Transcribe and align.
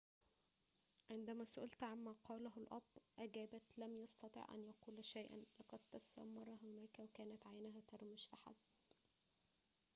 عندما 1.11 1.43
سُئلت 1.45 1.83
عما 1.83 2.15
قاله 2.23 2.51
الأب 2.57 2.81
أجابت 3.19 3.61
لم 3.77 3.97
يستطع 3.97 4.45
أن 4.53 4.63
يقول 4.63 5.05
شيئًا 5.05 5.41
لقد 5.59 5.79
تسمر 5.91 6.57
هناك 6.63 6.99
وكانت 6.99 7.47
عيناه 7.47 7.73
ترمش 7.87 8.25
فحسب 8.27 8.71